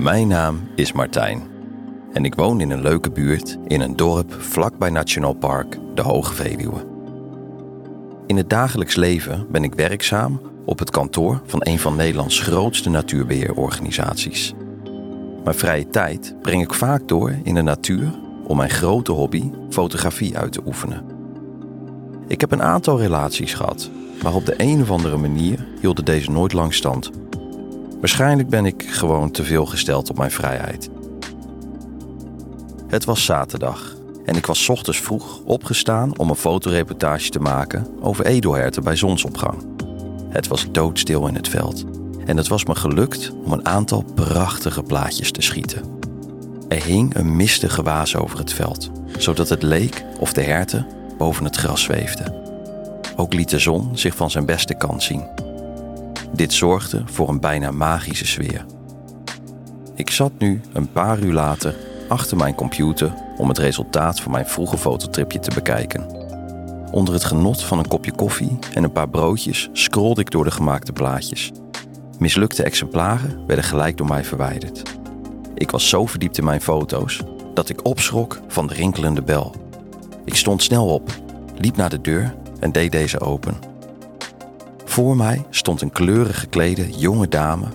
Mijn 0.00 0.28
naam 0.28 0.60
is 0.74 0.92
Martijn 0.92 1.42
en 2.12 2.24
ik 2.24 2.34
woon 2.34 2.60
in 2.60 2.70
een 2.70 2.82
leuke 2.82 3.10
buurt 3.10 3.58
in 3.66 3.80
een 3.80 3.96
dorp 3.96 4.32
vlakbij 4.32 4.90
Nationaal 4.90 5.32
Park 5.32 5.78
de 5.94 6.02
Hoge 6.02 6.34
Veluwe. 6.34 6.86
In 8.26 8.36
het 8.36 8.50
dagelijks 8.50 8.94
leven 8.94 9.46
ben 9.50 9.64
ik 9.64 9.74
werkzaam 9.74 10.40
op 10.64 10.78
het 10.78 10.90
kantoor 10.90 11.42
van 11.46 11.60
een 11.62 11.78
van 11.78 11.96
Nederlands 11.96 12.40
grootste 12.40 12.90
natuurbeheerorganisaties. 12.90 14.54
Mijn 15.44 15.56
vrije 15.56 15.88
tijd 15.88 16.34
breng 16.42 16.62
ik 16.62 16.74
vaak 16.74 17.08
door 17.08 17.34
in 17.42 17.54
de 17.54 17.62
natuur 17.62 18.10
om 18.46 18.56
mijn 18.56 18.70
grote 18.70 19.12
hobby, 19.12 19.50
fotografie, 19.70 20.38
uit 20.38 20.52
te 20.52 20.62
oefenen. 20.66 21.04
Ik 22.28 22.40
heb 22.40 22.52
een 22.52 22.62
aantal 22.62 22.98
relaties 22.98 23.54
gehad, 23.54 23.90
maar 24.22 24.34
op 24.34 24.46
de 24.46 24.54
een 24.56 24.80
of 24.80 24.90
andere 24.90 25.16
manier 25.16 25.66
hielden 25.80 26.04
deze 26.04 26.30
nooit 26.30 26.52
lang 26.52 26.74
stand. 26.74 27.10
Waarschijnlijk 28.00 28.48
ben 28.48 28.66
ik 28.66 28.84
gewoon 28.88 29.30
te 29.30 29.44
veel 29.44 29.66
gesteld 29.66 30.10
op 30.10 30.18
mijn 30.18 30.30
vrijheid. 30.30 30.90
Het 32.88 33.04
was 33.04 33.24
zaterdag 33.24 33.96
en 34.24 34.36
ik 34.36 34.46
was 34.46 34.68
ochtends 34.68 35.00
vroeg 35.00 35.40
opgestaan 35.44 36.18
om 36.18 36.30
een 36.30 36.36
fotoreportage 36.36 37.28
te 37.28 37.40
maken 37.40 37.86
over 38.00 38.26
edelherten 38.26 38.82
bij 38.82 38.96
zonsopgang. 38.96 39.62
Het 40.28 40.48
was 40.48 40.66
doodstil 40.70 41.26
in 41.26 41.34
het 41.34 41.48
veld 41.48 41.84
en 42.26 42.36
het 42.36 42.48
was 42.48 42.64
me 42.64 42.74
gelukt 42.74 43.32
om 43.44 43.52
een 43.52 43.66
aantal 43.66 44.04
prachtige 44.14 44.82
plaatjes 44.82 45.30
te 45.30 45.42
schieten. 45.42 45.98
Er 46.68 46.84
hing 46.84 47.14
een 47.14 47.36
mistige 47.36 47.82
waas 47.82 48.16
over 48.16 48.38
het 48.38 48.52
veld, 48.52 48.90
zodat 49.18 49.48
het 49.48 49.62
leek 49.62 50.04
of 50.18 50.32
de 50.32 50.42
herten 50.42 50.86
boven 51.18 51.44
het 51.44 51.56
gras 51.56 51.82
zweefden. 51.82 52.34
Ook 53.16 53.34
liet 53.34 53.50
de 53.50 53.58
zon 53.58 53.90
zich 53.92 54.14
van 54.14 54.30
zijn 54.30 54.46
beste 54.46 54.74
kant 54.74 55.02
zien. 55.02 55.49
Dit 56.32 56.52
zorgde 56.52 57.02
voor 57.04 57.28
een 57.28 57.40
bijna 57.40 57.70
magische 57.70 58.26
sfeer. 58.26 58.64
Ik 59.94 60.10
zat 60.10 60.32
nu, 60.38 60.60
een 60.72 60.92
paar 60.92 61.18
uur 61.18 61.32
later, 61.32 61.76
achter 62.08 62.36
mijn 62.36 62.54
computer 62.54 63.12
om 63.36 63.48
het 63.48 63.58
resultaat 63.58 64.20
van 64.20 64.32
mijn 64.32 64.46
vroege 64.46 64.78
fototripje 64.78 65.38
te 65.38 65.54
bekijken. 65.54 66.06
Onder 66.90 67.14
het 67.14 67.24
genot 67.24 67.62
van 67.62 67.78
een 67.78 67.88
kopje 67.88 68.12
koffie 68.12 68.58
en 68.74 68.84
een 68.84 68.92
paar 68.92 69.08
broodjes 69.08 69.68
scrolde 69.72 70.20
ik 70.20 70.30
door 70.30 70.44
de 70.44 70.50
gemaakte 70.50 70.92
plaatjes. 70.92 71.52
Mislukte 72.18 72.62
exemplaren 72.62 73.46
werden 73.46 73.64
gelijk 73.64 73.96
door 73.96 74.06
mij 74.06 74.24
verwijderd. 74.24 74.82
Ik 75.54 75.70
was 75.70 75.88
zo 75.88 76.06
verdiept 76.06 76.38
in 76.38 76.44
mijn 76.44 76.60
foto's 76.60 77.22
dat 77.54 77.68
ik 77.68 77.86
opschrok 77.86 78.40
van 78.48 78.66
de 78.66 78.74
rinkelende 78.74 79.22
bel. 79.22 79.54
Ik 80.24 80.34
stond 80.34 80.62
snel 80.62 80.86
op, 80.86 81.10
liep 81.58 81.76
naar 81.76 81.90
de 81.90 82.00
deur 82.00 82.34
en 82.60 82.72
deed 82.72 82.92
deze 82.92 83.20
open. 83.20 83.69
Voor 85.00 85.16
mij 85.16 85.44
stond 85.50 85.80
een 85.80 85.92
kleurig 85.92 86.40
geklede 86.40 86.90
jonge 86.90 87.28
dame 87.28 87.66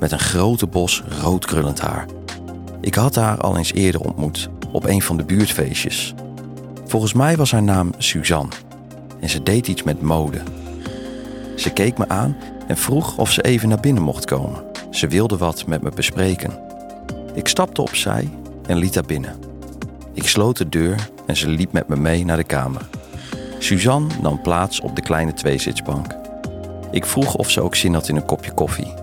met 0.00 0.12
een 0.12 0.18
grote 0.18 0.66
bos 0.66 1.02
rood 1.20 1.44
krullend 1.44 1.80
haar. 1.80 2.06
Ik 2.80 2.94
had 2.94 3.14
haar 3.14 3.38
al 3.38 3.56
eens 3.56 3.72
eerder 3.72 4.00
ontmoet 4.00 4.48
op 4.72 4.84
een 4.84 5.02
van 5.02 5.16
de 5.16 5.24
buurtfeestjes. 5.24 6.14
Volgens 6.86 7.12
mij 7.12 7.36
was 7.36 7.52
haar 7.52 7.62
naam 7.62 7.92
Suzanne 7.98 8.52
en 9.20 9.28
ze 9.28 9.42
deed 9.42 9.66
iets 9.66 9.82
met 9.82 10.02
mode. 10.02 10.42
Ze 11.56 11.72
keek 11.72 11.98
me 11.98 12.08
aan 12.08 12.36
en 12.66 12.76
vroeg 12.76 13.18
of 13.18 13.30
ze 13.30 13.42
even 13.42 13.68
naar 13.68 13.80
binnen 13.80 14.02
mocht 14.02 14.24
komen. 14.24 14.64
Ze 14.90 15.08
wilde 15.08 15.36
wat 15.36 15.66
met 15.66 15.82
me 15.82 15.90
bespreken. 15.90 16.58
Ik 17.34 17.48
stapte 17.48 17.82
opzij 17.82 18.30
en 18.66 18.76
liet 18.76 18.94
haar 18.94 19.04
binnen. 19.04 19.36
Ik 20.12 20.26
sloot 20.26 20.56
de 20.56 20.68
deur 20.68 21.10
en 21.26 21.36
ze 21.36 21.48
liep 21.48 21.72
met 21.72 21.88
me 21.88 21.96
mee 21.96 22.24
naar 22.24 22.36
de 22.36 22.44
kamer. 22.44 22.88
Suzanne 23.58 24.14
nam 24.22 24.40
plaats 24.40 24.80
op 24.80 24.96
de 24.96 25.02
kleine 25.02 25.32
tweezitsbank. 25.32 26.22
Ik 26.94 27.06
vroeg 27.06 27.34
of 27.34 27.50
ze 27.50 27.60
ook 27.60 27.74
zin 27.74 27.94
had 27.94 28.08
in 28.08 28.16
een 28.16 28.26
kopje 28.26 28.52
koffie. 28.52 28.94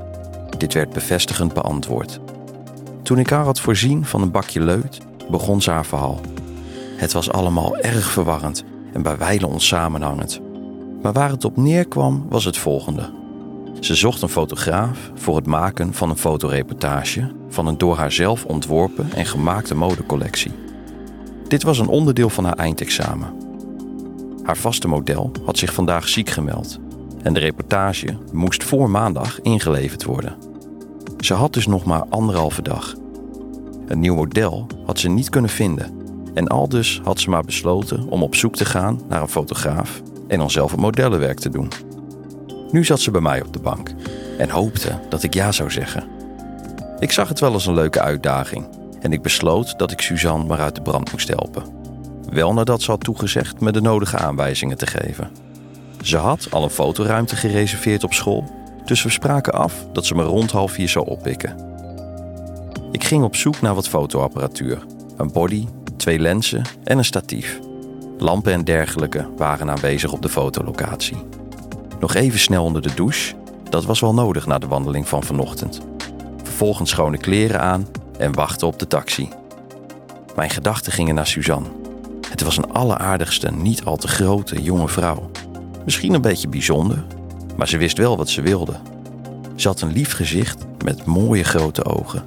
Dit 0.57 0.73
werd 0.73 0.93
bevestigend 0.93 1.53
beantwoord. 1.53 2.19
Toen 3.01 3.17
ik 3.17 3.29
haar 3.29 3.43
had 3.43 3.59
voorzien 3.59 4.05
van 4.05 4.21
een 4.21 4.31
bakje 4.31 4.61
leut, 4.61 4.99
begon 5.29 5.61
ze 5.61 5.71
haar 5.71 5.85
verhaal. 5.85 6.19
Het 6.97 7.13
was 7.13 7.31
allemaal 7.31 7.77
erg 7.77 8.11
verwarrend 8.11 8.63
en 8.93 9.01
bij 9.01 9.17
wijlen 9.17 9.49
onsamenhangend. 9.49 10.39
Maar 11.01 11.13
waar 11.13 11.29
het 11.29 11.45
op 11.45 11.57
neerkwam 11.57 12.25
was 12.29 12.45
het 12.45 12.57
volgende. 12.57 13.09
Ze 13.79 13.95
zocht 13.95 14.21
een 14.21 14.29
fotograaf 14.29 15.11
voor 15.15 15.35
het 15.35 15.45
maken 15.45 15.93
van 15.93 16.09
een 16.09 16.17
fotoreportage 16.17 17.31
van 17.49 17.67
een 17.67 17.77
door 17.77 17.97
haarzelf 17.97 18.45
ontworpen 18.45 19.13
en 19.13 19.25
gemaakte 19.25 19.75
modecollectie. 19.75 20.51
Dit 21.47 21.63
was 21.63 21.79
een 21.79 21.87
onderdeel 21.87 22.29
van 22.29 22.45
haar 22.45 22.57
eindexamen. 22.57 23.33
Haar 24.43 24.57
vaste 24.57 24.87
model 24.87 25.31
had 25.45 25.57
zich 25.57 25.73
vandaag 25.73 26.07
ziek 26.07 26.29
gemeld 26.29 26.79
en 27.23 27.33
de 27.33 27.39
reportage 27.39 28.17
moest 28.31 28.63
voor 28.63 28.89
maandag 28.89 29.41
ingeleverd 29.41 30.03
worden. 30.03 30.35
Ze 31.19 31.33
had 31.33 31.53
dus 31.53 31.67
nog 31.67 31.85
maar 31.85 32.03
anderhalve 32.09 32.61
dag. 32.61 32.95
Een 33.87 33.99
nieuw 33.99 34.15
model 34.15 34.67
had 34.85 34.99
ze 34.99 35.09
niet 35.09 35.29
kunnen 35.29 35.49
vinden 35.49 36.01
en 36.33 36.47
al 36.47 36.69
dus 36.69 37.01
had 37.03 37.19
ze 37.19 37.29
maar 37.29 37.43
besloten 37.43 38.07
om 38.07 38.23
op 38.23 38.35
zoek 38.35 38.55
te 38.55 38.65
gaan 38.65 39.01
naar 39.09 39.21
een 39.21 39.27
fotograaf 39.27 40.01
en 40.27 40.37
dan 40.37 40.51
zelf 40.51 40.71
het 40.71 40.79
modellenwerk 40.79 41.39
te 41.39 41.49
doen. 41.49 41.71
Nu 42.71 42.85
zat 42.85 42.99
ze 42.99 43.11
bij 43.11 43.21
mij 43.21 43.41
op 43.41 43.53
de 43.53 43.59
bank 43.59 43.93
en 44.37 44.49
hoopte 44.49 44.99
dat 45.09 45.23
ik 45.23 45.33
ja 45.33 45.51
zou 45.51 45.71
zeggen. 45.71 46.03
Ik 46.99 47.11
zag 47.11 47.29
het 47.29 47.39
wel 47.39 47.53
als 47.53 47.65
een 47.65 47.73
leuke 47.73 48.01
uitdaging 48.01 48.65
en 49.01 49.13
ik 49.13 49.21
besloot 49.21 49.79
dat 49.79 49.91
ik 49.91 50.01
Suzanne 50.01 50.45
maar 50.45 50.59
uit 50.59 50.75
de 50.75 50.81
brand 50.81 51.11
moest 51.11 51.27
helpen. 51.27 51.63
Wel 52.29 52.53
nadat 52.53 52.81
ze 52.81 52.91
had 52.91 53.03
toegezegd 53.03 53.59
me 53.59 53.71
de 53.71 53.81
nodige 53.81 54.17
aanwijzingen 54.17 54.77
te 54.77 54.87
geven. 54.87 55.31
Ze 56.01 56.17
had 56.17 56.47
al 56.51 56.63
een 56.63 56.69
fotoruimte 56.69 57.35
gereserveerd 57.35 58.03
op 58.03 58.13
school, 58.13 58.43
dus 58.85 59.03
we 59.03 59.09
spraken 59.09 59.53
af 59.53 59.85
dat 59.93 60.05
ze 60.05 60.15
me 60.15 60.23
rond 60.23 60.51
half 60.51 60.71
vier 60.71 60.89
zou 60.89 61.07
oppikken. 61.07 61.69
Ik 62.91 63.03
ging 63.03 63.23
op 63.23 63.35
zoek 63.35 63.61
naar 63.61 63.75
wat 63.75 63.87
fotoapparatuur, 63.87 64.85
een 65.17 65.31
body, 65.31 65.67
twee 65.97 66.19
lenzen 66.19 66.65
en 66.83 66.97
een 66.97 67.05
statief. 67.05 67.59
Lampen 68.17 68.53
en 68.53 68.63
dergelijke 68.63 69.29
waren 69.37 69.69
aanwezig 69.69 70.11
op 70.11 70.21
de 70.21 70.29
fotolocatie. 70.29 71.17
Nog 71.99 72.13
even 72.13 72.39
snel 72.39 72.63
onder 72.63 72.81
de 72.81 72.93
douche, 72.93 73.33
dat 73.69 73.85
was 73.85 73.99
wel 73.99 74.13
nodig 74.13 74.45
na 74.45 74.57
de 74.57 74.67
wandeling 74.67 75.07
van 75.07 75.23
vanochtend. 75.23 75.81
Vervolgens 76.43 76.89
schone 76.89 77.17
kleren 77.17 77.61
aan 77.61 77.87
en 78.17 78.33
wachten 78.33 78.67
op 78.67 78.79
de 78.79 78.87
taxi. 78.87 79.29
Mijn 80.35 80.49
gedachten 80.49 80.91
gingen 80.91 81.15
naar 81.15 81.27
Suzanne. 81.27 81.69
Het 82.29 82.41
was 82.41 82.57
een 82.57 82.71
alleraardigste, 82.71 83.51
niet 83.51 83.83
al 83.83 83.97
te 83.97 84.07
grote 84.07 84.61
jonge 84.61 84.87
vrouw. 84.87 85.29
Misschien 85.85 86.13
een 86.13 86.21
beetje 86.21 86.47
bijzonder, 86.47 87.03
maar 87.57 87.67
ze 87.67 87.77
wist 87.77 87.97
wel 87.97 88.17
wat 88.17 88.29
ze 88.29 88.41
wilde. 88.41 88.73
Ze 89.55 89.67
had 89.67 89.81
een 89.81 89.91
lief 89.91 90.13
gezicht 90.13 90.65
met 90.83 91.05
mooie 91.05 91.43
grote 91.43 91.85
ogen. 91.85 92.23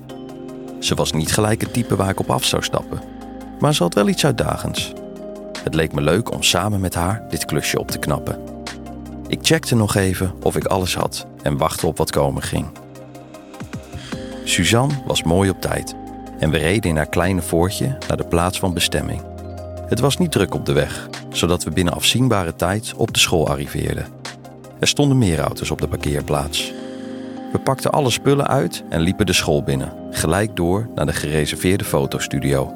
Ze 0.78 0.94
was 0.94 1.12
niet 1.12 1.32
gelijk 1.32 1.60
het 1.60 1.72
type 1.72 1.96
waar 1.96 2.10
ik 2.10 2.20
op 2.20 2.30
af 2.30 2.44
zou 2.44 2.62
stappen, 2.62 3.00
maar 3.60 3.74
ze 3.74 3.82
had 3.82 3.94
wel 3.94 4.08
iets 4.08 4.24
uitdagends. 4.24 4.92
Het 5.62 5.74
leek 5.74 5.92
me 5.92 6.00
leuk 6.00 6.32
om 6.32 6.42
samen 6.42 6.80
met 6.80 6.94
haar 6.94 7.26
dit 7.30 7.44
klusje 7.44 7.78
op 7.78 7.90
te 7.90 7.98
knappen. 7.98 8.38
Ik 9.28 9.38
checkte 9.42 9.74
nog 9.74 9.94
even 9.94 10.34
of 10.42 10.56
ik 10.56 10.64
alles 10.64 10.94
had 10.94 11.26
en 11.42 11.56
wachtte 11.56 11.86
op 11.86 11.98
wat 11.98 12.10
komen 12.10 12.42
ging. 12.42 12.66
Suzanne 14.44 14.94
was 15.06 15.22
mooi 15.22 15.50
op 15.50 15.60
tijd 15.60 15.94
en 16.38 16.50
we 16.50 16.58
reden 16.58 16.90
in 16.90 16.96
haar 16.96 17.08
kleine 17.08 17.42
voortje 17.42 17.96
naar 18.08 18.16
de 18.16 18.26
plaats 18.26 18.58
van 18.58 18.74
bestemming. 18.74 19.22
Het 19.88 20.00
was 20.00 20.16
niet 20.16 20.32
druk 20.32 20.54
op 20.54 20.66
de 20.66 20.72
weg, 20.72 21.08
zodat 21.36 21.64
we 21.64 21.70
binnen 21.70 21.94
afzienbare 21.94 22.54
tijd 22.56 22.94
op 22.96 23.12
de 23.12 23.18
school 23.18 23.48
arriveerden. 23.48 24.06
Er 24.80 24.88
stonden 24.88 25.18
meer 25.18 25.38
auto's 25.38 25.70
op 25.70 25.80
de 25.80 25.88
parkeerplaats. 25.88 26.72
We 27.52 27.58
pakten 27.58 27.92
alle 27.92 28.10
spullen 28.10 28.46
uit 28.46 28.84
en 28.88 29.00
liepen 29.00 29.26
de 29.26 29.32
school 29.32 29.62
binnen, 29.62 29.92
gelijk 30.10 30.56
door 30.56 30.88
naar 30.94 31.06
de 31.06 31.12
gereserveerde 31.12 31.84
fotostudio. 31.84 32.72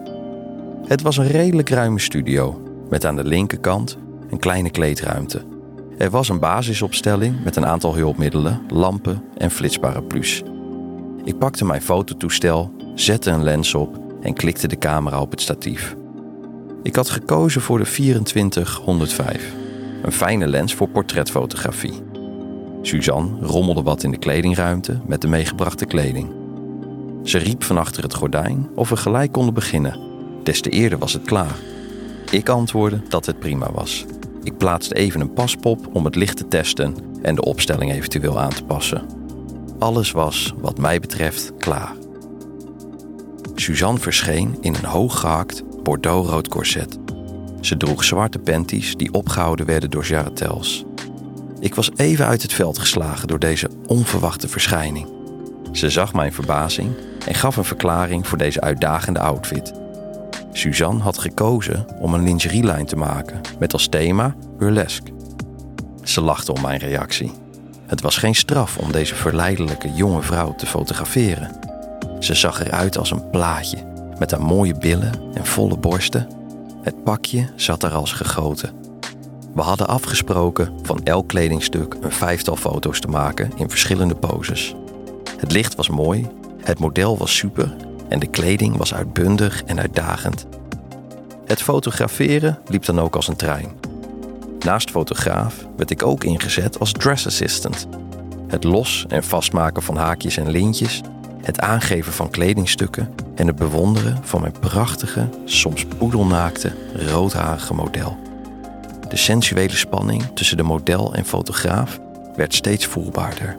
Het 0.87 1.03
was 1.03 1.17
een 1.17 1.27
redelijk 1.27 1.69
ruime 1.69 2.01
studio, 2.01 2.63
met 2.91 3.05
aan 3.05 3.17
de 3.17 3.25
linkerkant 3.25 3.99
een 4.31 4.39
kleine 4.39 4.71
kleedruimte. 4.71 5.43
Er 5.99 6.11
was 6.11 6.29
een 6.29 6.39
basisopstelling 6.39 7.45
met 7.45 7.57
een 7.57 7.67
aantal 7.67 7.95
hulpmiddelen, 7.95 8.63
lampen 8.69 9.23
en 9.37 9.51
flitsparaplu's. 9.51 10.43
Ik 11.25 11.39
pakte 11.39 11.65
mijn 11.65 11.83
fototoestel, 11.83 12.73
zette 12.95 13.31
een 13.31 13.43
lens 13.43 13.75
op 13.75 13.99
en 14.23 14.35
klikte 14.35 14.69
de 14.69 14.79
camera 14.79 15.21
op 15.21 15.31
het 15.31 15.41
statief. 15.41 15.97
Ik 16.83 16.97
had 16.97 17.11
gekozen 17.11 17.61
voor 17.61 17.79
de 17.79 18.23
2405, 18.23 19.53
een 20.03 20.13
fijne 20.13 20.47
lens 20.47 20.75
voor 20.75 20.89
portretfotografie. 20.89 22.03
Suzanne 22.83 23.47
rommelde 23.47 23.83
wat 23.83 24.03
in 24.03 24.11
de 24.11 24.19
kledingruimte 24.19 25.01
met 25.07 25.21
de 25.21 25.29
meegebrachte 25.29 25.85
kleding. 25.85 26.33
Ze 27.23 27.39
riep 27.39 27.65
van 27.65 27.79
achter 27.79 28.03
het 28.03 28.15
gordijn 28.15 28.69
of 28.75 28.89
we 28.89 28.97
gelijk 28.97 29.33
konden 29.33 29.55
beginnen. 29.55 30.01
Des 30.43 30.61
te 30.61 30.71
eerder 30.71 30.99
was 30.99 31.13
het 31.13 31.25
klaar. 31.25 31.57
Ik 32.31 32.49
antwoordde 32.49 33.01
dat 33.09 33.27
het 33.27 33.39
prima 33.39 33.73
was. 33.73 34.05
Ik 34.43 34.57
plaatste 34.57 34.95
even 34.95 35.21
een 35.21 35.33
paspop 35.33 35.89
om 35.93 36.05
het 36.05 36.15
licht 36.15 36.37
te 36.37 36.49
testen 36.49 36.95
en 37.23 37.35
de 37.35 37.45
opstelling 37.45 37.93
eventueel 37.93 38.41
aan 38.41 38.55
te 38.55 38.65
passen. 38.65 39.07
Alles 39.79 40.11
was, 40.11 40.55
wat 40.59 40.79
mij 40.79 41.01
betreft, 41.01 41.53
klaar. 41.59 41.93
Suzanne 43.61 43.99
verscheen 43.99 44.59
in 44.61 44.75
een 44.75 44.85
hooggehakt 44.85 45.63
bordeauxrood 45.83 46.49
corset. 46.49 46.99
Ze 47.61 47.77
droeg 47.77 48.05
zwarte 48.05 48.39
panties 48.39 48.97
die 48.97 49.13
opgehouden 49.13 49.67
werden 49.67 49.91
door 49.91 50.07
jarretels. 50.07 50.85
Ik 51.61 51.75
was 51.75 51.91
even 51.97 52.27
uit 52.27 52.43
het 52.43 52.53
veld 52.53 52.79
geslagen 52.79 53.29
door 53.29 53.39
deze 53.39 53.71
onverwachte 53.87 54.49
verschijning. 54.49 55.09
Ze 55.73 55.91
zag 55.91 56.13
mijn 56.13 56.33
verbazing 56.33 56.95
en 57.27 57.35
gaf 57.35 57.57
een 57.57 57.65
verklaring 57.65 58.27
voor 58.27 58.39
deze 58.39 58.61
uitdagende 58.61 59.21
outfit. 59.21 59.73
Suzanne 60.53 61.03
had 61.03 61.19
gekozen 61.19 61.87
om 62.01 62.15
een 62.15 62.23
lingerielijn 62.23 62.87
te 62.87 62.97
maken 62.97 63.41
met 63.59 63.73
als 63.73 63.89
thema 63.89 64.35
burlesque. 64.59 65.13
Ze 66.03 66.21
lachte 66.21 66.53
om 66.53 66.61
mijn 66.61 66.79
reactie. 66.79 67.33
Het 67.87 68.01
was 68.01 68.17
geen 68.17 68.35
straf 68.35 68.77
om 68.77 68.93
deze 68.93 69.15
verleidelijke 69.15 69.93
jonge 69.93 70.23
vrouw 70.23 70.55
te 70.55 70.67
fotograferen. 70.67 71.68
Ze 72.19 72.35
zag 72.35 72.65
eruit 72.65 72.99
als 72.99 73.11
een 73.11 73.31
plaatje, 73.31 73.79
met 74.19 74.31
haar 74.31 74.43
mooie 74.43 74.75
billen 74.75 75.13
en 75.35 75.47
volle 75.47 75.77
borsten. 75.77 76.29
Het 76.83 77.05
pakje 77.05 77.49
zat 77.57 77.83
er 77.83 77.93
als 77.93 78.13
gegoten. 78.13 78.71
We 79.55 79.61
hadden 79.61 79.89
afgesproken 79.89 80.73
van 80.83 81.01
elk 81.05 81.29
kledingstuk 81.29 81.97
een 82.01 82.13
vijftal 82.13 82.57
foto's 82.57 83.01
te 83.01 83.09
maken 83.09 83.53
in 83.57 83.71
verschillende 83.71 84.15
poses. 84.15 84.75
Het 85.39 85.53
licht 85.53 85.75
was 85.75 85.89
mooi, 85.89 86.27
het 86.63 86.79
model 86.79 87.19
was 87.19 87.37
super 87.37 87.77
en 88.09 88.19
de 88.19 88.27
kleding 88.27 88.77
was 88.77 88.95
uitbundig 88.95 89.63
en 89.65 89.81
uitdagend. 89.81 90.47
Het 91.45 91.63
fotograferen 91.63 92.59
liep 92.67 92.85
dan 92.85 93.01
ook 93.01 93.17
als 93.17 93.29
een 93.29 93.37
trein. 93.37 93.71
Naast 94.65 94.91
fotograaf 94.91 95.67
werd 95.77 95.91
ik 95.91 96.03
ook 96.03 96.25
ingezet 96.25 96.79
als 96.79 96.93
dress 96.93 97.27
assistant. 97.27 97.89
Het 98.49 98.65
los 98.65 99.05
en 99.09 99.25
vastmaken 99.25 99.83
van 99.83 99.97
haakjes 99.97 100.37
en 100.37 100.51
lintjes, 100.51 101.01
het 101.43 101.61
aangeven 101.61 102.13
van 102.13 102.31
kledingstukken 102.31 103.15
en 103.35 103.47
het 103.47 103.57
bewonderen 103.57 104.19
van 104.23 104.41
mijn 104.41 104.59
prachtige, 104.61 105.29
soms 105.45 105.85
poedelnaakte, 105.99 106.73
roodharige 106.95 107.75
model. 107.75 108.19
De 109.09 109.17
sensuele 109.17 109.77
spanning 109.77 110.25
tussen 110.35 110.57
de 110.57 110.63
model 110.63 111.15
en 111.15 111.25
fotograaf 111.25 111.99
werd 112.37 112.55
steeds 112.55 112.87
voelbaarder. 112.87 113.57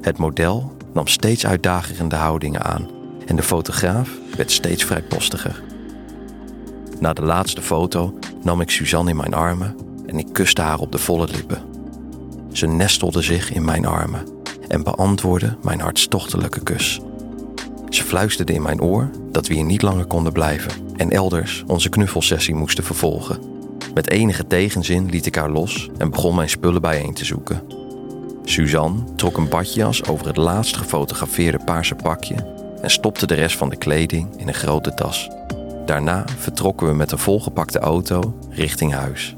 Het 0.00 0.18
model 0.18 0.76
nam 0.92 1.06
steeds 1.06 1.46
uitdagerende 1.46 2.16
houdingen 2.16 2.62
aan 2.62 2.88
en 3.26 3.36
de 3.36 3.42
fotograaf 3.42 4.10
werd 4.36 4.50
steeds 4.50 4.84
vrijpostiger. 4.84 5.62
Na 7.00 7.12
de 7.12 7.22
laatste 7.22 7.62
foto 7.62 8.18
nam 8.42 8.60
ik 8.60 8.70
Suzanne 8.70 9.10
in 9.10 9.16
mijn 9.16 9.34
armen 9.34 9.76
en 10.06 10.18
ik 10.18 10.32
kuste 10.32 10.62
haar 10.62 10.78
op 10.78 10.92
de 10.92 10.98
volle 10.98 11.26
lippen. 11.26 11.62
Ze 12.52 12.66
nestelde 12.66 13.22
zich 13.22 13.52
in 13.52 13.64
mijn 13.64 13.86
armen 13.86 14.41
en 14.72 14.82
beantwoordde 14.82 15.56
mijn 15.62 15.80
hartstochtelijke 15.80 16.60
kus. 16.60 17.00
Ze 17.88 18.04
fluisterde 18.04 18.52
in 18.52 18.62
mijn 18.62 18.80
oor 18.80 19.10
dat 19.30 19.46
we 19.46 19.54
hier 19.54 19.64
niet 19.64 19.82
langer 19.82 20.04
konden 20.04 20.32
blijven 20.32 20.72
en 20.96 21.10
elders 21.10 21.64
onze 21.66 21.88
knuffelsessie 21.88 22.54
moesten 22.54 22.84
vervolgen. 22.84 23.38
Met 23.94 24.10
enige 24.10 24.46
tegenzin 24.46 25.10
liet 25.10 25.26
ik 25.26 25.34
haar 25.34 25.50
los 25.50 25.90
en 25.98 26.10
begon 26.10 26.34
mijn 26.34 26.48
spullen 26.48 26.80
bijeen 26.80 27.14
te 27.14 27.24
zoeken. 27.24 27.62
Suzanne 28.44 29.14
trok 29.16 29.36
een 29.36 29.48
badjas 29.48 30.04
over 30.04 30.26
het 30.26 30.36
laatst 30.36 30.76
gefotografeerde 30.76 31.60
paarse 31.64 31.94
pakje 31.94 32.34
en 32.82 32.90
stopte 32.90 33.26
de 33.26 33.34
rest 33.34 33.56
van 33.56 33.68
de 33.68 33.76
kleding 33.76 34.28
in 34.36 34.48
een 34.48 34.54
grote 34.54 34.94
tas. 34.94 35.30
Daarna 35.86 36.24
vertrokken 36.38 36.86
we 36.86 36.94
met 36.94 37.12
een 37.12 37.18
volgepakte 37.18 37.78
auto 37.78 38.38
richting 38.50 38.92
huis. 38.92 39.34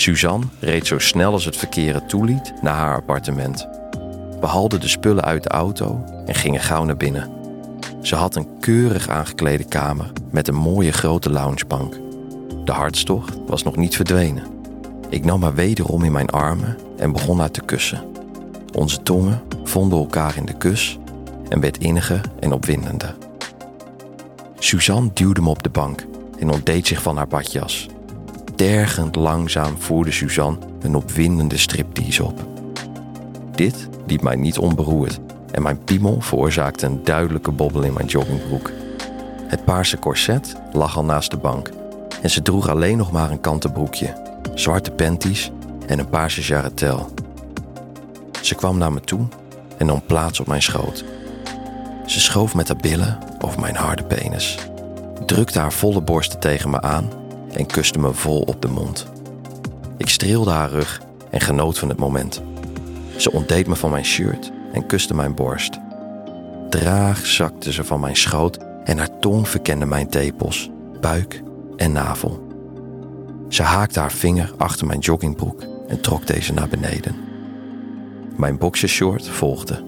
Suzanne 0.00 0.46
reed 0.58 0.86
zo 0.86 0.98
snel 0.98 1.32
als 1.32 1.44
het 1.44 1.56
verkeer 1.56 1.94
het 1.94 2.08
toeliet 2.08 2.52
naar 2.62 2.74
haar 2.74 2.94
appartement. 2.94 3.68
We 4.40 4.46
haalden 4.46 4.80
de 4.80 4.88
spullen 4.88 5.24
uit 5.24 5.42
de 5.42 5.48
auto 5.48 6.04
en 6.26 6.34
gingen 6.34 6.60
gauw 6.60 6.84
naar 6.84 6.96
binnen. 6.96 7.30
Ze 8.02 8.14
had 8.16 8.36
een 8.36 8.48
keurig 8.60 9.08
aangeklede 9.08 9.64
kamer 9.64 10.12
met 10.30 10.48
een 10.48 10.54
mooie 10.54 10.92
grote 10.92 11.30
loungebank. 11.30 11.94
De 12.64 12.72
hartstocht 12.72 13.38
was 13.46 13.62
nog 13.62 13.76
niet 13.76 13.96
verdwenen. 13.96 14.46
Ik 15.08 15.24
nam 15.24 15.42
haar 15.42 15.54
wederom 15.54 16.04
in 16.04 16.12
mijn 16.12 16.30
armen 16.30 16.78
en 16.96 17.12
begon 17.12 17.38
haar 17.38 17.50
te 17.50 17.62
kussen. 17.64 18.04
Onze 18.74 19.02
tongen 19.02 19.42
vonden 19.64 19.98
elkaar 19.98 20.36
in 20.36 20.46
de 20.46 20.56
kus 20.56 20.98
en 21.48 21.60
werd 21.60 21.78
inniger 21.78 22.20
en 22.38 22.52
opwindender. 22.52 23.16
Suzanne 24.58 25.10
duwde 25.14 25.40
me 25.40 25.48
op 25.48 25.62
de 25.62 25.70
bank 25.70 26.06
en 26.38 26.50
ontdeed 26.50 26.86
zich 26.86 27.02
van 27.02 27.16
haar 27.16 27.28
badjas. 27.28 27.88
Tergend 28.60 29.16
langzaam 29.16 29.78
voerde 29.78 30.10
Suzanne 30.10 30.58
een 30.80 30.94
opwindende 30.94 31.56
striptease 31.56 32.24
op. 32.24 32.46
Dit 33.54 33.88
liet 34.06 34.22
mij 34.22 34.36
niet 34.36 34.58
onberoerd 34.58 35.20
en 35.52 35.62
mijn 35.62 35.84
piemel 35.84 36.20
veroorzaakte 36.20 36.86
een 36.86 37.04
duidelijke 37.04 37.50
bobbel 37.50 37.82
in 37.82 37.92
mijn 37.92 38.06
joggingbroek. 38.06 38.70
Het 39.46 39.64
paarse 39.64 39.98
corset 39.98 40.56
lag 40.72 40.96
al 40.96 41.04
naast 41.04 41.30
de 41.30 41.36
bank 41.36 41.70
en 42.22 42.30
ze 42.30 42.42
droeg 42.42 42.68
alleen 42.68 42.96
nog 42.96 43.12
maar 43.12 43.30
een 43.30 43.40
kanten 43.40 43.72
broekje, 43.72 44.40
zwarte 44.54 44.90
panties 44.90 45.50
en 45.86 45.98
een 45.98 46.08
paarse 46.08 46.42
jarretel. 46.42 47.08
Ze 48.40 48.54
kwam 48.54 48.78
naar 48.78 48.92
me 48.92 49.00
toe 49.00 49.26
en 49.76 49.86
nam 49.86 50.02
plaats 50.06 50.40
op 50.40 50.46
mijn 50.46 50.62
schoot. 50.62 51.04
Ze 52.06 52.20
schoof 52.20 52.54
met 52.54 52.68
haar 52.68 52.76
billen 52.76 53.18
over 53.38 53.60
mijn 53.60 53.76
harde 53.76 54.04
penis, 54.04 54.58
drukte 55.26 55.58
haar 55.58 55.72
volle 55.72 56.00
borsten 56.00 56.40
tegen 56.40 56.70
me 56.70 56.80
aan 56.80 57.19
en 57.52 57.66
kuste 57.66 57.98
me 57.98 58.12
vol 58.12 58.40
op 58.40 58.62
de 58.62 58.68
mond. 58.68 59.06
Ik 59.96 60.08
streelde 60.08 60.50
haar 60.50 60.70
rug 60.70 61.00
en 61.30 61.40
genoot 61.40 61.78
van 61.78 61.88
het 61.88 61.98
moment. 61.98 62.42
Ze 63.16 63.32
ontdeed 63.32 63.66
me 63.66 63.76
van 63.76 63.90
mijn 63.90 64.04
shirt 64.04 64.52
en 64.72 64.86
kuste 64.86 65.14
mijn 65.14 65.34
borst. 65.34 65.78
Traag 66.68 67.26
zakte 67.26 67.72
ze 67.72 67.84
van 67.84 68.00
mijn 68.00 68.16
schoot 68.16 68.58
en 68.84 68.98
haar 68.98 69.18
tong 69.18 69.48
verkende 69.48 69.86
mijn 69.86 70.08
tepels, 70.08 70.70
buik 71.00 71.42
en 71.76 71.92
navel. 71.92 72.46
Ze 73.48 73.62
haakte 73.62 74.00
haar 74.00 74.12
vinger 74.12 74.52
achter 74.56 74.86
mijn 74.86 74.98
joggingbroek 74.98 75.62
en 75.88 76.00
trok 76.00 76.26
deze 76.26 76.52
naar 76.52 76.68
beneden. 76.68 77.16
Mijn 78.36 78.58
boxershort 78.58 79.28
volgde. 79.28 79.84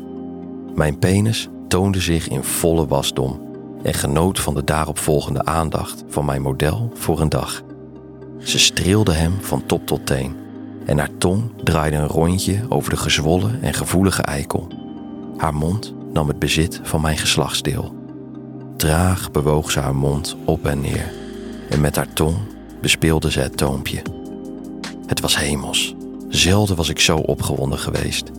Mijn 0.74 0.98
penis 0.98 1.48
toonde 1.68 2.00
zich 2.00 2.28
in 2.28 2.42
volle 2.42 2.86
wasdom 2.86 3.51
en 3.82 3.94
genoot 3.94 4.40
van 4.40 4.54
de 4.54 4.64
daaropvolgende 4.64 5.44
aandacht 5.44 6.04
van 6.08 6.24
mijn 6.24 6.42
model 6.42 6.90
voor 6.94 7.20
een 7.20 7.28
dag. 7.28 7.62
Ze 8.38 8.58
streelde 8.58 9.12
hem 9.12 9.32
van 9.40 9.66
top 9.66 9.86
tot 9.86 10.06
teen 10.06 10.36
en 10.86 10.98
haar 10.98 11.16
tong 11.18 11.52
draaide 11.64 11.96
een 11.96 12.06
rondje 12.06 12.60
over 12.68 12.90
de 12.90 12.96
gezwollen 12.96 13.62
en 13.62 13.74
gevoelige 13.74 14.22
eikel. 14.22 14.68
Haar 15.36 15.54
mond 15.54 15.94
nam 16.12 16.28
het 16.28 16.38
bezit 16.38 16.80
van 16.82 17.00
mijn 17.00 17.18
geslachtsdeel. 17.18 17.94
Traag 18.76 19.30
bewoog 19.30 19.70
ze 19.70 19.80
haar 19.80 19.96
mond 19.96 20.36
op 20.44 20.66
en 20.66 20.80
neer 20.80 21.12
en 21.70 21.80
met 21.80 21.96
haar 21.96 22.12
tong 22.12 22.36
bespeelde 22.80 23.30
ze 23.30 23.40
het 23.40 23.56
toompje. 23.56 24.02
Het 25.06 25.20
was 25.20 25.38
hemels. 25.38 25.94
Zelden 26.28 26.76
was 26.76 26.88
ik 26.88 26.98
zo 26.98 27.16
opgewonden 27.16 27.78
geweest. 27.78 28.30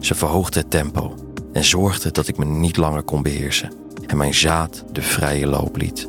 Ze 0.00 0.14
verhoogde 0.14 0.58
het 0.58 0.70
tempo 0.70 1.14
en 1.52 1.64
zorgde 1.64 2.10
dat 2.10 2.28
ik 2.28 2.38
me 2.38 2.44
niet 2.44 2.76
langer 2.76 3.02
kon 3.02 3.22
beheersen 3.22 3.80
en 4.10 4.16
mijn 4.16 4.34
zaad 4.34 4.84
de 4.92 5.02
vrije 5.02 5.46
loop 5.46 5.76
liet. 5.76 6.08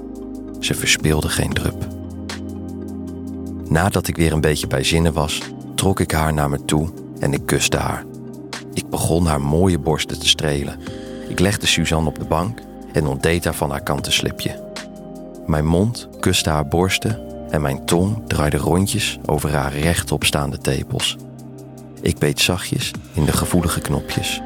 Ze 0.59 0.73
verspeelde 0.73 1.29
geen 1.29 1.53
drup. 1.53 1.87
Nadat 3.67 4.07
ik 4.07 4.15
weer 4.15 4.33
een 4.33 4.41
beetje 4.41 4.67
bij 4.67 4.83
zinnen 4.83 5.13
was, 5.13 5.41
trok 5.75 5.99
ik 5.99 6.11
haar 6.11 6.33
naar 6.33 6.49
me 6.49 6.65
toe 6.65 6.89
en 7.19 7.33
ik 7.33 7.45
kuste 7.45 7.77
haar. 7.77 8.05
Ik 8.73 8.89
begon 8.89 9.25
haar 9.25 9.41
mooie 9.41 9.79
borsten 9.79 10.19
te 10.19 10.27
strelen. 10.27 10.79
Ik 11.27 11.39
legde 11.39 11.67
Suzanne 11.67 12.09
op 12.09 12.19
de 12.19 12.25
bank 12.25 12.59
en 12.93 13.07
ontdeed 13.07 13.43
haar 13.43 13.55
van 13.55 13.69
haar 13.69 13.83
kanten 13.83 14.13
slipje. 14.13 14.71
Mijn 15.45 15.65
mond 15.65 16.07
kuste 16.19 16.49
haar 16.49 16.67
borsten 16.67 17.19
en 17.49 17.61
mijn 17.61 17.85
tong 17.85 18.27
draaide 18.27 18.57
rondjes 18.57 19.19
over 19.25 19.51
haar 19.53 19.73
rechtop 19.77 20.23
staande 20.23 20.57
tepels. 20.57 21.17
Ik 22.01 22.17
beet 22.17 22.39
zachtjes 22.39 22.91
in 23.13 23.25
de 23.25 23.33
gevoelige 23.33 23.81
knopjes. 23.81 24.41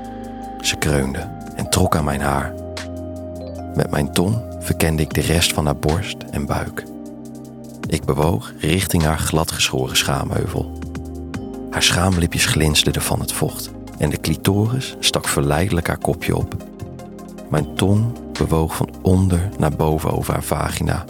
Ze 0.62 0.76
kreunde 0.76 1.30
en 1.56 1.70
trok 1.70 1.96
aan 1.96 2.06
mijn 2.06 2.22
haar. 2.22 2.65
Met 3.76 3.92
mijn 3.92 4.14
tong 4.14 4.42
verkende 4.60 5.02
ik 5.02 5.14
de 5.14 5.22
rest 5.22 5.54
van 5.54 5.66
haar 5.66 5.78
borst 5.78 6.18
en 6.32 6.46
buik. 6.46 6.84
Ik 7.88 8.06
bewoog 8.06 8.54
richting 8.60 9.04
haar 9.04 9.20
gladgeschoren 9.20 9.98
schaamheuvel. 9.98 10.80
Haar 11.70 11.84
schaamlipjes 11.84 12.46
glinsterden 12.46 13.02
van 13.02 13.20
het 13.20 13.32
vocht 13.32 13.72
en 13.98 14.10
de 14.10 14.20
clitoris 14.20 14.96
stak 15.00 15.28
verleidelijk 15.28 15.88
haar 15.88 15.98
kopje 15.98 16.36
op. 16.36 16.56
Mijn 17.50 17.76
tong 17.76 18.06
bewoog 18.38 18.76
van 18.76 18.90
onder 19.02 19.50
naar 19.58 19.76
boven 19.76 20.12
over 20.12 20.34
haar 20.34 20.44
vagina. 20.44 21.06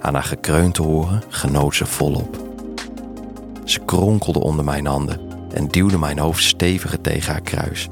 Aan 0.00 0.14
haar 0.14 0.24
gekreun 0.24 0.72
te 0.72 0.82
horen 0.82 1.22
genoot 1.28 1.74
ze 1.74 1.86
volop. 1.86 2.42
Ze 3.64 3.80
kronkelde 3.80 4.40
onder 4.40 4.64
mijn 4.64 4.86
handen 4.86 5.20
en 5.52 5.68
duwde 5.68 5.98
mijn 5.98 6.18
hoofd 6.18 6.44
steviger 6.44 7.00
tegen 7.00 7.32
haar 7.32 7.42
kruis. 7.42 7.88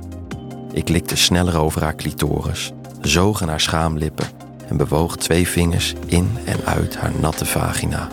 Ik 0.73 0.89
likte 0.89 1.17
sneller 1.17 1.59
over 1.59 1.83
haar 1.83 1.97
clitoris, 1.97 2.73
zoog 3.03 3.43
aan 3.43 3.49
haar 3.49 3.61
schaamlippen 3.61 4.27
en 4.69 4.77
bewoog 4.77 5.17
twee 5.17 5.49
vingers 5.49 5.95
in 6.07 6.37
en 6.45 6.65
uit 6.65 6.97
haar 6.97 7.13
natte 7.21 7.45
vagina. 7.45 8.09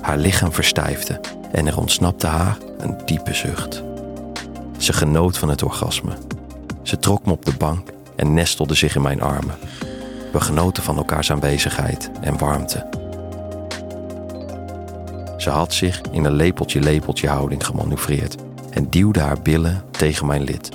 Haar 0.00 0.18
lichaam 0.18 0.52
verstijfde 0.52 1.20
en 1.52 1.66
er 1.66 1.78
ontsnapte 1.78 2.26
haar 2.26 2.58
een 2.78 2.96
diepe 3.04 3.34
zucht. 3.34 3.82
Ze 4.78 4.92
genoot 4.92 5.38
van 5.38 5.48
het 5.48 5.62
orgasme. 5.62 6.12
Ze 6.82 6.98
trok 6.98 7.26
me 7.26 7.32
op 7.32 7.44
de 7.44 7.54
bank 7.58 7.88
en 8.16 8.34
nestelde 8.34 8.74
zich 8.74 8.94
in 8.94 9.02
mijn 9.02 9.22
armen. 9.22 9.54
We 10.32 10.40
genoten 10.40 10.82
van 10.82 10.96
elkaars 10.96 11.30
aanwezigheid 11.30 12.10
en 12.20 12.38
warmte. 12.38 12.86
Ze 15.36 15.50
had 15.50 15.74
zich 15.74 16.00
in 16.10 16.24
een 16.24 16.34
lepeltje-lepeltje 16.34 17.28
houding 17.28 17.66
gemanoeuvreerd 17.66 18.36
en 18.70 18.90
duwde 18.90 19.20
haar 19.20 19.42
billen 19.42 19.82
tegen 19.90 20.26
mijn 20.26 20.42
lid. 20.42 20.70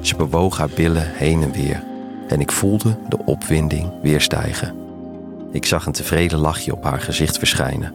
Ze 0.00 0.16
bewoog 0.16 0.58
haar 0.58 0.70
billen 0.74 1.10
heen 1.14 1.42
en 1.42 1.52
weer 1.52 1.82
en 2.28 2.40
ik 2.40 2.52
voelde 2.52 2.96
de 3.08 3.18
opwinding 3.24 3.92
weer 4.02 4.20
stijgen. 4.20 4.74
Ik 5.52 5.66
zag 5.66 5.86
een 5.86 5.92
tevreden 5.92 6.38
lachje 6.38 6.72
op 6.72 6.84
haar 6.84 7.00
gezicht 7.00 7.38
verschijnen. 7.38 7.94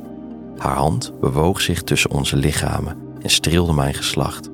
Haar 0.57 0.75
hand 0.75 1.19
bewoog 1.19 1.61
zich 1.61 1.83
tussen 1.83 2.11
onze 2.11 2.35
lichamen 2.35 2.97
en 3.21 3.29
streelde 3.29 3.73
mijn 3.73 3.93
geslacht. 3.93 4.49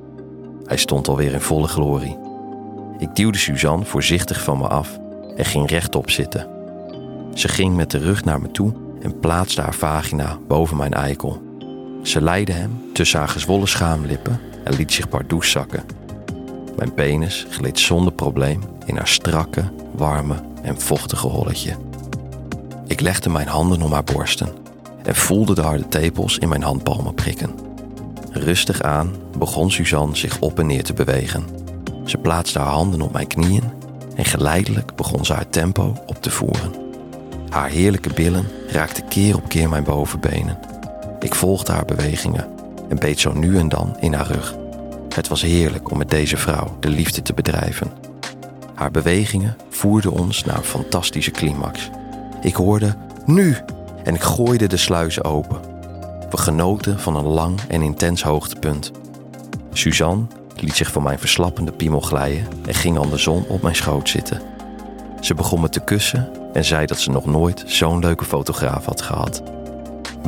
Hij 0.65 0.77
stond 0.77 1.07
alweer 1.07 1.33
in 1.33 1.41
volle 1.41 1.67
glorie. 1.67 2.17
Ik 2.99 3.15
duwde 3.15 3.37
Suzanne 3.37 3.85
voorzichtig 3.85 4.43
van 4.43 4.57
me 4.57 4.67
af 4.67 4.99
en 5.35 5.45
ging 5.45 5.69
rechtop 5.69 6.09
zitten. 6.09 6.47
Ze 7.33 7.47
ging 7.47 7.75
met 7.75 7.91
de 7.91 7.97
rug 7.97 8.23
naar 8.23 8.41
me 8.41 8.51
toe 8.51 8.73
en 9.01 9.19
plaatste 9.19 9.61
haar 9.61 9.73
vagina 9.73 10.37
boven 10.47 10.77
mijn 10.77 10.93
eikel. 10.93 11.41
Ze 12.03 12.21
leidde 12.21 12.53
hem 12.53 12.81
tussen 12.93 13.19
haar 13.19 13.27
gezwollen 13.27 13.67
schaamlippen 13.67 14.39
en 14.63 14.75
liet 14.75 14.93
zich 14.93 15.09
pardoes 15.09 15.51
zakken. 15.51 15.83
Mijn 16.77 16.93
penis 16.93 17.45
gleed 17.49 17.79
zonder 17.79 18.13
probleem 18.13 18.61
in 18.87 18.95
haar 18.95 19.07
strakke, 19.07 19.63
warme 19.91 20.35
en 20.61 20.81
vochtige 20.81 21.27
holletje. 21.27 21.75
Ik 22.87 23.01
legde 23.01 23.29
mijn 23.29 23.47
handen 23.47 23.81
om 23.81 23.91
haar 23.91 24.03
borsten 24.03 24.49
en 25.03 25.15
voelde 25.15 25.55
de 25.55 25.61
harde 25.61 25.87
tepels 25.87 26.37
in 26.37 26.49
mijn 26.49 26.63
handpalmen 26.63 27.13
prikken. 27.13 27.55
Rustig 28.31 28.81
aan 28.81 29.11
begon 29.37 29.71
Suzanne 29.71 30.15
zich 30.15 30.39
op 30.39 30.59
en 30.59 30.67
neer 30.67 30.83
te 30.83 30.93
bewegen. 30.93 31.43
Ze 32.05 32.17
plaatste 32.17 32.59
haar 32.59 32.71
handen 32.71 33.01
op 33.01 33.13
mijn 33.13 33.27
knieën 33.27 33.63
en 34.15 34.25
geleidelijk 34.25 34.95
begon 34.95 35.25
ze 35.25 35.33
haar 35.33 35.49
tempo 35.49 35.93
op 36.05 36.21
te 36.21 36.31
voeren. 36.31 36.73
Haar 37.49 37.69
heerlijke 37.69 38.13
billen 38.13 38.47
raakten 38.67 39.07
keer 39.07 39.35
op 39.35 39.49
keer 39.49 39.69
mijn 39.69 39.83
bovenbenen. 39.83 40.59
Ik 41.19 41.35
volgde 41.35 41.71
haar 41.71 41.85
bewegingen 41.85 42.47
en 42.89 42.99
beet 42.99 43.19
zo 43.19 43.33
nu 43.33 43.57
en 43.57 43.69
dan 43.69 43.97
in 43.99 44.13
haar 44.13 44.27
rug. 44.27 44.55
Het 45.15 45.27
was 45.27 45.41
heerlijk 45.41 45.91
om 45.91 45.97
met 45.97 46.09
deze 46.09 46.37
vrouw 46.37 46.77
de 46.79 46.89
liefde 46.89 47.21
te 47.21 47.33
bedrijven. 47.33 48.06
Haar 48.77 48.91
bewegingen 48.91 49.57
voerden 49.69 50.11
ons 50.11 50.43
naar 50.43 50.57
een 50.57 50.63
fantastische 50.63 51.31
climax. 51.31 51.89
Ik 52.41 52.55
hoorde 52.55 52.95
nu 53.25 53.57
en 54.03 54.15
ik 54.15 54.21
gooide 54.21 54.67
de 54.67 54.77
sluizen 54.77 55.23
open. 55.23 55.59
We 56.29 56.37
genoten 56.37 56.99
van 56.99 57.15
een 57.15 57.25
lang 57.25 57.59
en 57.67 57.81
intens 57.81 58.23
hoogtepunt. 58.23 58.91
Suzanne 59.71 60.25
liet 60.55 60.75
zich 60.75 60.91
van 60.91 61.03
mijn 61.03 61.19
verslappende 61.19 61.71
piemel 61.71 61.99
glijden 61.99 62.47
en 62.65 62.73
ging 62.73 62.97
andersom 62.97 63.45
op 63.47 63.61
mijn 63.61 63.75
schoot 63.75 64.09
zitten. 64.09 64.41
Ze 65.21 65.33
begon 65.33 65.61
me 65.61 65.69
te 65.69 65.79
kussen 65.79 66.29
en 66.53 66.65
zei 66.65 66.85
dat 66.85 66.99
ze 66.99 67.11
nog 67.11 67.25
nooit 67.25 67.63
zo'n 67.65 67.99
leuke 67.99 68.25
fotograaf 68.25 68.85
had 68.85 69.01
gehad. 69.01 69.43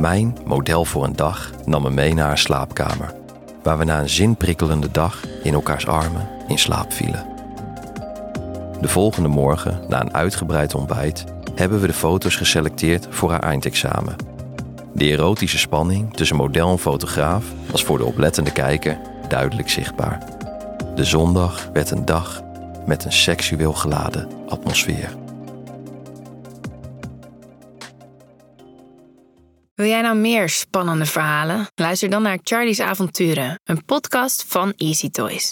Mijn 0.00 0.36
model 0.44 0.84
voor 0.84 1.04
een 1.04 1.16
dag 1.16 1.50
nam 1.64 1.82
me 1.82 1.90
mee 1.90 2.14
naar 2.14 2.26
haar 2.26 2.38
slaapkamer, 2.38 3.14
waar 3.62 3.78
we 3.78 3.84
na 3.84 4.00
een 4.00 4.08
zinprikkelende 4.08 4.90
dag 4.90 5.20
in 5.42 5.54
elkaars 5.54 5.86
armen 5.86 6.28
in 6.48 6.58
slaap 6.58 6.92
vielen. 6.92 7.29
De 8.80 8.88
volgende 8.88 9.28
morgen, 9.28 9.80
na 9.88 10.00
een 10.00 10.14
uitgebreid 10.14 10.74
ontbijt, 10.74 11.24
hebben 11.54 11.80
we 11.80 11.86
de 11.86 11.92
foto's 11.92 12.36
geselecteerd 12.36 13.06
voor 13.10 13.30
haar 13.30 13.42
eindexamen. 13.42 14.16
De 14.94 15.04
erotische 15.04 15.58
spanning 15.58 16.14
tussen 16.14 16.36
model 16.36 16.70
en 16.70 16.78
fotograaf 16.78 17.44
was 17.70 17.84
voor 17.84 17.98
de 17.98 18.04
oplettende 18.04 18.52
kijker 18.52 18.98
duidelijk 19.28 19.70
zichtbaar. 19.70 20.18
De 20.94 21.04
zondag 21.04 21.68
werd 21.72 21.90
een 21.90 22.04
dag 22.04 22.42
met 22.86 23.04
een 23.04 23.12
seksueel 23.12 23.72
geladen 23.72 24.28
atmosfeer. 24.48 25.16
Wil 29.74 29.88
jij 29.88 30.00
nou 30.00 30.16
meer 30.16 30.48
spannende 30.48 31.06
verhalen? 31.06 31.66
Luister 31.74 32.10
dan 32.10 32.22
naar 32.22 32.38
Charlie's 32.42 32.80
Avonturen, 32.80 33.60
een 33.64 33.84
podcast 33.84 34.44
van 34.48 34.72
Easy 34.76 35.10
Toys. 35.10 35.48